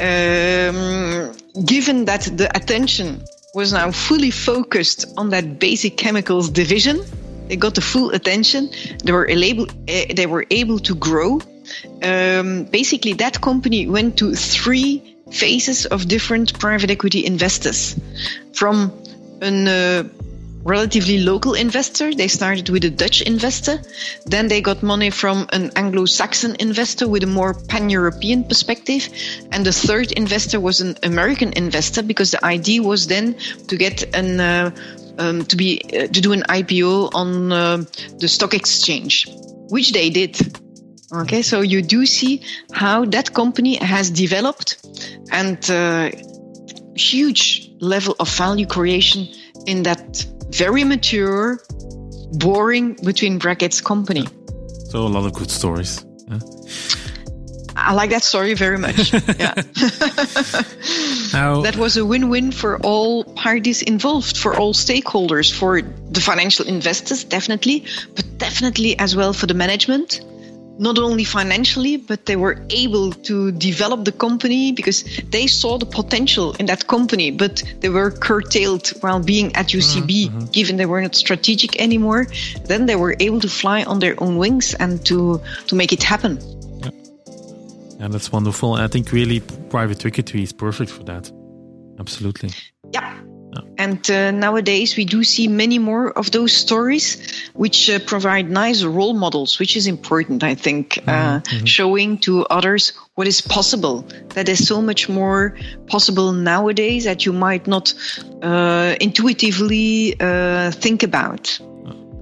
[0.01, 1.33] Um,
[1.65, 3.23] given that the attention
[3.55, 7.01] was now fully focused on that basic chemicals division,
[7.49, 8.71] they got the full attention.
[9.05, 11.41] They were able, uh, they were able to grow.
[12.03, 17.99] Um, basically, that company went to three phases of different private equity investors.
[18.53, 18.93] From
[19.43, 20.05] a uh,
[20.67, 23.81] relatively local investor, they started with a Dutch investor.
[24.27, 29.09] Then they got money from an Anglo-Saxon investor with a more pan-European perspective.
[29.53, 33.37] And the third investor was an American investor because the idea was then
[33.69, 34.71] to get an uh,
[35.19, 37.77] um, to be uh, to do an IPO on uh,
[38.19, 39.29] the stock exchange,
[39.71, 40.37] which they did.
[41.13, 44.85] Okay, so you do see how that company has developed
[45.31, 46.11] and uh,
[46.97, 49.29] huge level of value creation
[49.67, 51.61] in that very mature,
[52.33, 54.27] boring between brackets company.
[54.91, 56.05] So a lot of good stories.
[57.77, 59.13] I like that story very much.
[59.39, 59.55] yeah.
[61.33, 66.67] How, that was a win-win for all parties involved, for all stakeholders, for the financial
[66.67, 67.85] investors, definitely,
[68.15, 70.21] but definitely as well for the management.
[70.79, 75.87] Not only financially, but they were able to develop the company because they saw the
[75.87, 80.45] potential in that company, but they were curtailed while being at UCB, mm-hmm.
[80.53, 82.27] given they were not strategic anymore.
[82.67, 86.03] Then they were able to fly on their own wings and to, to make it
[86.03, 86.39] happen.
[87.99, 88.75] Yeah, that's wonderful.
[88.75, 91.31] I think really private equity is perfect for that.
[91.99, 92.51] Absolutely.
[92.93, 93.19] Yeah.
[93.55, 93.61] yeah.
[93.79, 97.17] And uh, nowadays, we do see many more of those stories,
[97.55, 101.09] which uh, provide nice role models, which is important, I think, mm-hmm.
[101.09, 101.65] Uh, mm-hmm.
[101.65, 104.03] showing to others what is possible.
[104.35, 105.57] That is so much more
[105.87, 107.95] possible nowadays that you might not
[108.43, 111.45] uh, intuitively uh, think about.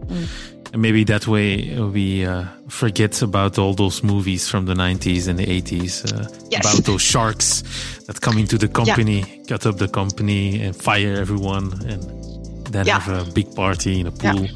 [0.06, 0.53] Mm.
[0.74, 5.38] And maybe that way we uh, forget about all those movies from the 90s and
[5.38, 6.64] the 80s uh, yes.
[6.64, 7.62] about those sharks
[8.08, 9.44] that come into the company, yeah.
[9.46, 12.02] cut up the company, and fire everyone, and
[12.72, 12.98] then yeah.
[12.98, 14.48] have a big party in a pool.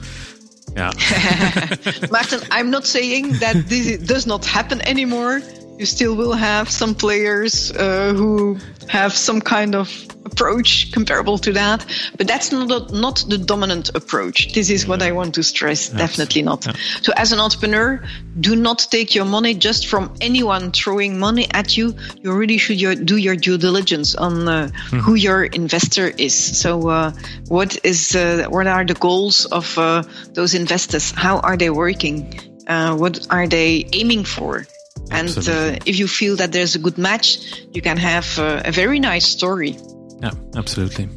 [0.75, 0.91] Yeah.
[1.01, 1.93] yeah.
[2.11, 5.41] Martin, I'm not saying that this does not happen anymore.
[5.79, 8.59] You still will have some players uh, who
[8.89, 9.89] have some kind of
[10.25, 11.85] approach comparable to that,
[12.17, 14.53] but that's not not the dominant approach.
[14.53, 15.89] This is what I want to stress.
[15.89, 16.67] Definitely not.
[16.67, 16.73] Yeah.
[17.03, 18.03] So, as an entrepreneur,
[18.41, 21.95] do not take your money just from anyone throwing money at you.
[22.23, 24.99] You really should your, do your due diligence on uh, mm-hmm.
[24.99, 26.35] who your investor is.
[26.35, 27.13] So, uh,
[27.49, 30.03] what is uh, what are the goals of uh,
[30.35, 31.13] those investors?
[31.13, 32.35] How are they working?
[32.67, 34.67] Uh, what are they aiming for?
[35.11, 37.39] And uh, if you feel that there's a good match,
[37.73, 39.77] you can have uh, a very nice story.
[40.21, 41.09] Yeah, absolutely.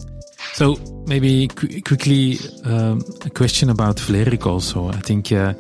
[0.54, 0.78] So
[1.08, 4.90] maybe qu- quickly um, a question about Vlerick also.
[4.90, 5.54] I think, uh,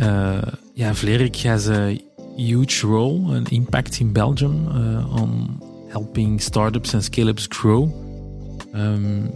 [0.00, 1.98] uh, yeah, Vlerick has a
[2.36, 7.84] huge role and impact in Belgium uh, on helping startups and scale ups grow.
[8.72, 9.32] Um,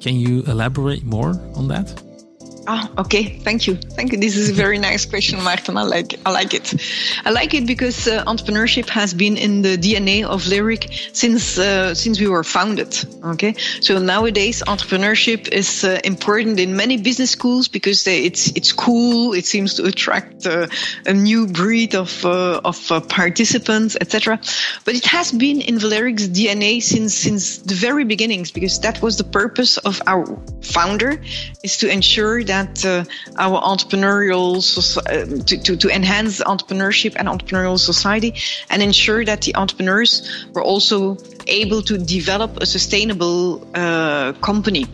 [0.00, 2.03] can you elaborate more on that?
[2.66, 3.38] Ah, okay.
[3.40, 3.76] Thank you.
[3.76, 4.18] Thank you.
[4.18, 5.76] This is a very nice question, Martin.
[5.76, 6.14] I like.
[6.24, 6.74] I like it.
[7.24, 11.94] I like it because uh, entrepreneurship has been in the DNA of Vlerick since uh,
[11.94, 12.96] since we were founded.
[13.22, 13.54] Okay.
[13.80, 19.34] So nowadays, entrepreneurship is uh, important in many business schools because they, it's it's cool.
[19.34, 20.68] It seems to attract uh,
[21.04, 24.40] a new breed of uh, of uh, participants, etc.
[24.84, 29.18] But it has been in Vlerick's DNA since since the very beginnings because that was
[29.18, 30.24] the purpose of our
[30.62, 31.20] founder
[31.62, 33.04] is to ensure that that uh,
[33.36, 38.30] our entrepreneurial uh, to, to, to enhance entrepreneurship and entrepreneurial society
[38.70, 40.12] and ensure that the entrepreneurs
[40.54, 44.86] were also able to develop a sustainable uh, company.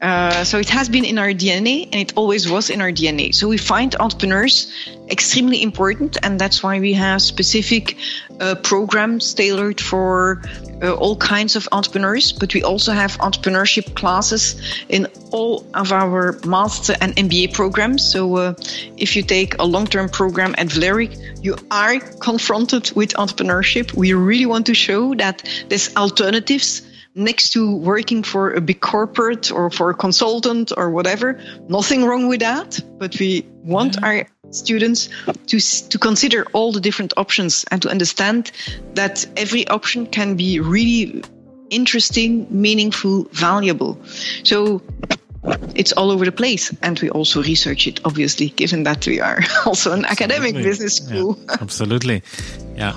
[0.00, 3.34] Uh, so it has been in our DNA and it always was in our DNA.
[3.34, 4.72] So we find entrepreneurs
[5.10, 7.96] extremely important and that's why we have specific
[8.40, 10.42] uh, programs tailored for
[10.82, 14.56] uh, all kinds of entrepreneurs, but we also have entrepreneurship classes
[14.88, 18.02] in all of our master and MBA programs.
[18.02, 18.54] So uh,
[18.96, 23.92] if you take a long-term program at Vlerick, you are confronted with entrepreneurship.
[23.94, 26.82] We really want to show that there's alternatives
[27.14, 31.40] next to working for a big corporate or for a consultant or whatever.
[31.68, 34.06] Nothing wrong with that, but we want yeah.
[34.06, 35.08] our students
[35.46, 38.52] to to consider all the different options and to understand
[38.94, 41.22] that every option can be really
[41.70, 43.98] interesting, meaningful, valuable.
[44.42, 44.82] So
[45.74, 49.40] it's all over the place and we also research it obviously given that we are
[49.66, 50.36] also an absolutely.
[50.36, 52.22] academic business school yeah, absolutely
[52.76, 52.92] yeah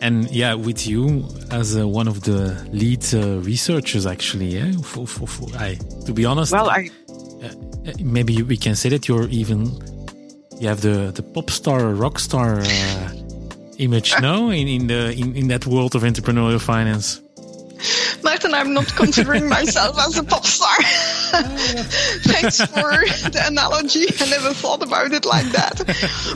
[0.00, 4.72] and yeah, with you as uh, one of the lead uh, researchers, actually, yeah.
[4.82, 5.74] For, for, for, I,
[6.04, 6.90] to be honest, well, I
[7.42, 9.66] uh, uh maybe we can say that you're even
[10.60, 13.12] you have the the pop star, rock star uh,
[13.78, 17.22] image, no, in in the in, in that world of entrepreneurial finance.
[18.22, 20.76] Martin, I'm not considering myself as a pop star.
[22.24, 22.90] Thanks for
[23.30, 24.06] the analogy.
[24.20, 25.84] I never thought about it like that.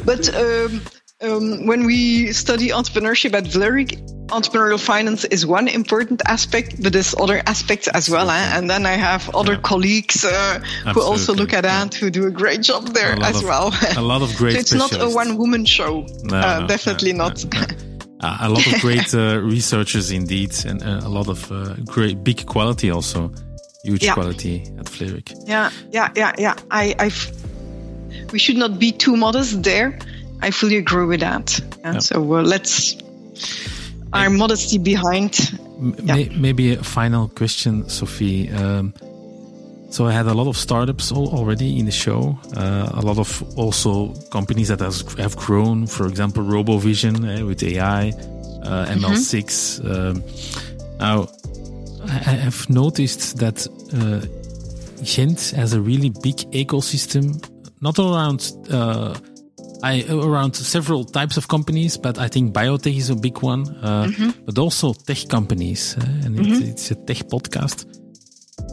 [0.05, 0.83] But um,
[1.23, 3.99] um, when we study entrepreneurship at Vlerick,
[4.29, 8.31] entrepreneurial finance is one important aspect, but there's other aspects as well.
[8.31, 8.57] Eh?
[8.57, 9.61] And then I have other yeah.
[9.61, 10.61] colleagues uh,
[10.95, 13.73] who also look at that, who do a great job there as of, well.
[13.97, 14.53] a lot of great.
[14.53, 16.07] so it's not a one woman show.
[16.23, 17.45] No, uh, no, definitely no, not.
[18.23, 22.23] Uh, a lot of great uh, researchers indeed, and uh, a lot of uh, great
[22.23, 23.33] big quality also,
[23.83, 24.15] huge yeah.
[24.15, 25.33] quality at Vlerick.
[25.47, 26.55] Yeah, yeah, yeah, yeah.
[26.71, 27.31] I, I've.
[28.33, 29.99] We should not be too modest there
[30.43, 31.61] I fully agree with that.
[31.81, 32.03] Yeah, yep.
[32.03, 32.97] So uh, let's
[34.13, 35.39] our modesty behind.
[36.05, 36.29] Yeah.
[36.37, 38.51] Maybe a final question, Sophie.
[38.51, 38.93] Um,
[39.91, 42.39] so I had a lot of startups already in the show.
[42.57, 45.87] Uh, a lot of also companies that has, have grown.
[45.87, 49.81] For example, RoboVision uh, with AI, uh, ML6.
[49.81, 49.91] Mm-hmm.
[49.91, 50.23] Um,
[50.99, 51.29] now,
[52.05, 54.27] I have noticed that uh,
[55.05, 57.43] Ghent has a really big ecosystem,
[57.81, 59.15] not around uh,
[59.83, 64.05] I around several types of companies, but I think biotech is a big one, uh,
[64.05, 64.45] mm-hmm.
[64.45, 66.53] but also tech companies, uh, and mm-hmm.
[66.53, 67.87] it's, it's, a tech podcast.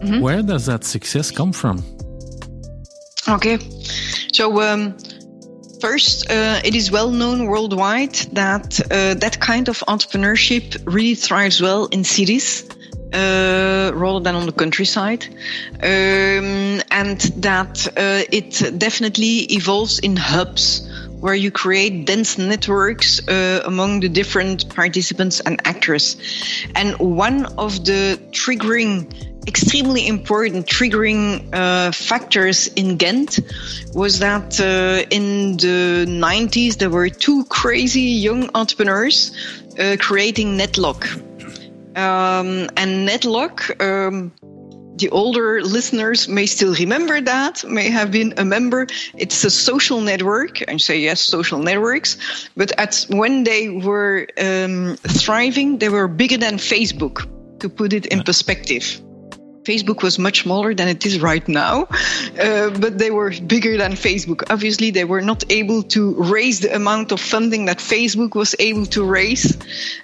[0.01, 0.19] Mm-hmm.
[0.21, 1.83] Where does that success come from?
[3.27, 3.57] Okay,
[4.33, 4.97] so um,
[5.81, 11.61] first, uh, it is well known worldwide that uh, that kind of entrepreneurship really thrives
[11.61, 12.63] well in cities.
[13.13, 15.25] Uh, rather than on the countryside,
[15.81, 20.85] um, and that uh, it definitely evolves in hubs
[21.19, 26.17] where you create dense networks uh, among the different participants and actors.
[26.75, 33.39] And one of the triggering, extremely important triggering uh, factors in Ghent
[33.93, 39.31] was that uh, in the 90s there were two crazy young entrepreneurs
[39.79, 41.23] uh, creating Netlog.
[41.97, 43.81] Um, and Netlog.
[43.81, 44.31] Um,
[44.97, 48.87] the older listeners may still remember that, may have been a member.
[49.15, 52.17] It's a social network, and say yes, social networks.
[52.55, 57.27] But at when they were um, thriving, they were bigger than Facebook.
[57.59, 59.01] To put it in perspective,
[59.67, 61.87] Facebook was much smaller than it is right now,
[62.41, 64.43] uh, but they were bigger than Facebook.
[64.49, 68.85] Obviously, they were not able to raise the amount of funding that Facebook was able
[68.85, 69.57] to raise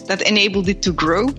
[0.07, 1.29] that enabled it to grow.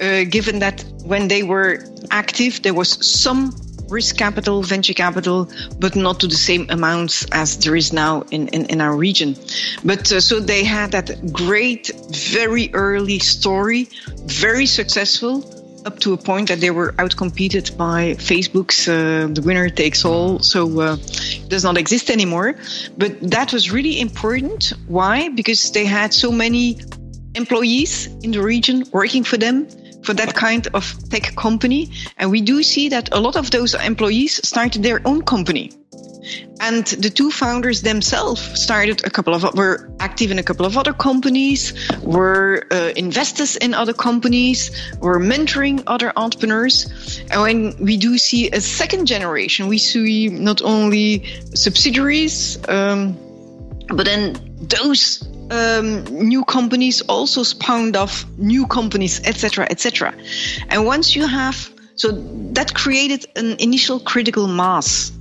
[0.00, 3.52] Uh, given that when they were active, there was some
[3.90, 8.48] risk capital, venture capital, but not to the same amounts as there is now in,
[8.48, 9.36] in, in our region.
[9.84, 13.88] But uh, so they had that great, very early story,
[14.24, 19.68] very successful, up to a point that they were outcompeted by Facebook's uh, the winner
[19.68, 20.38] takes all.
[20.38, 22.54] So uh, it does not exist anymore.
[22.96, 24.72] But that was really important.
[24.86, 25.28] Why?
[25.28, 26.80] Because they had so many
[27.34, 29.66] employees in the region working for them
[30.02, 31.90] for that kind of tech company.
[32.18, 35.72] And we do see that a lot of those employees started their own company.
[36.60, 40.76] And the two founders themselves started a couple of were active in a couple of
[40.76, 44.70] other companies, were uh, investors in other companies,
[45.00, 46.86] were mentoring other entrepreneurs.
[47.30, 53.16] And when we do see a second generation, we see not only subsidiaries, um,
[53.88, 60.14] but then those um, new companies also spawned off new companies, etc., etc.
[60.68, 62.10] And once you have so
[62.52, 65.12] that created an initial critical mass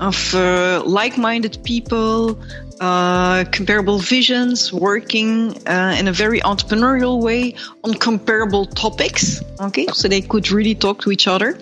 [0.00, 2.38] of uh, like-minded people,
[2.80, 9.42] uh, comparable visions, working uh, in a very entrepreneurial way on comparable topics.
[9.60, 11.58] Okay, so they could really talk to each other.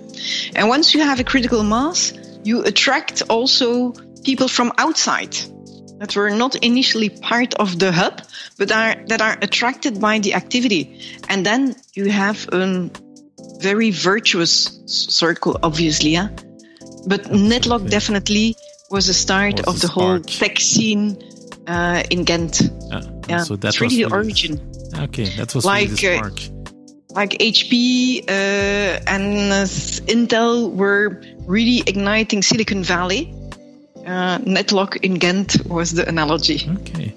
[0.57, 2.13] And once you have a critical mass,
[2.43, 3.93] you attract also
[4.25, 5.37] people from outside
[5.99, 8.21] that were not initially part of the hub,
[8.59, 11.01] but are that are attracted by the activity.
[11.29, 12.91] And then you have a
[13.61, 16.11] very virtuous circle, obviously.
[16.11, 16.29] Yeah?
[17.07, 18.57] But Netlog definitely
[18.91, 21.17] was the start was of the, the whole tech scene
[21.67, 22.63] uh, in Ghent.
[22.93, 24.61] Uh, yeah, so that's really the origin.
[24.99, 26.31] Okay, that was like really uh,
[27.11, 29.53] like HP uh, and
[30.09, 33.33] Intel were really igniting Silicon Valley.
[34.07, 36.69] Uh, Netlog in Ghent was the analogy.
[36.81, 37.15] Okay.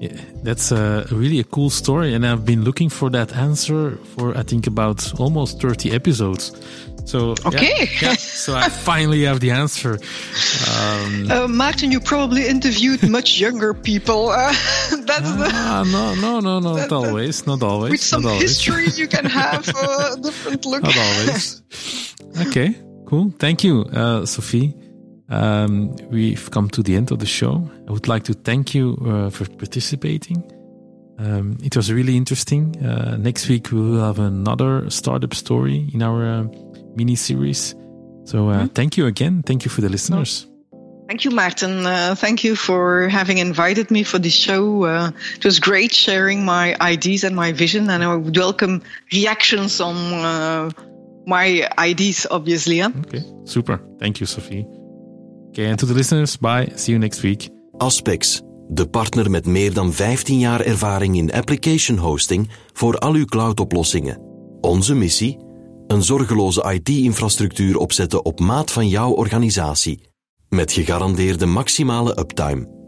[0.00, 4.36] Yeah, that's a really a cool story, and I've been looking for that answer for
[4.36, 6.52] I think about almost thirty episodes.
[7.04, 8.14] So okay, yeah, yeah.
[8.14, 9.98] so I finally have the answer.
[10.78, 14.30] Um, uh, Martin, you probably interviewed much younger people.
[14.30, 14.52] Uh,
[15.04, 17.90] that's uh, the, no, no, no, no, not always, not always.
[17.90, 18.42] With some always.
[18.42, 20.82] history, you can have a different look.
[20.82, 21.62] Not always.
[22.48, 22.74] Okay,
[23.06, 23.32] cool.
[23.38, 24.74] Thank you, uh, Sophie.
[25.28, 27.68] Um, we've come to the end of the show.
[27.88, 30.42] I would like to thank you uh, for participating.
[31.18, 32.76] Um, it was really interesting.
[32.84, 36.44] Uh, next week we will have another startup story in our uh,
[36.96, 37.74] mini series.
[38.24, 38.66] So uh, mm-hmm.
[38.68, 39.42] thank you again.
[39.42, 40.46] Thank you for the listeners.
[41.06, 41.84] Thank you, Martin.
[41.84, 44.84] Uh, thank you for having invited me for this show.
[44.84, 48.82] Uh, it was great sharing my ideas and my vision, and I would welcome
[49.12, 50.70] reactions on uh,
[51.26, 52.78] my ideas, obviously.
[52.78, 52.90] Huh?
[53.06, 53.80] Okay, super.
[53.98, 54.66] Thank you, Sophie.
[55.50, 56.72] Okay, and to the listeners, bye.
[56.76, 57.50] See you next week.
[57.78, 63.24] Aspects, de partner met meer dan 15 jaar ervaring in application hosting voor al uw
[63.24, 64.20] cloud-oplossingen.
[64.60, 65.43] Onze missie
[65.86, 70.00] een zorgeloze IT-infrastructuur opzetten op maat van jouw organisatie,
[70.48, 72.83] met gegarandeerde maximale uptime.